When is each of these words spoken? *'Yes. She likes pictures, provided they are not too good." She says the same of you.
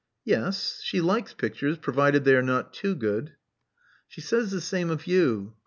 *'Yes. 0.25 0.81
She 0.81 0.99
likes 0.99 1.35
pictures, 1.35 1.77
provided 1.77 2.23
they 2.23 2.35
are 2.35 2.41
not 2.41 2.73
too 2.73 2.95
good." 2.95 3.33
She 4.07 4.19
says 4.19 4.49
the 4.49 4.59
same 4.59 4.89
of 4.89 5.05
you. 5.05 5.53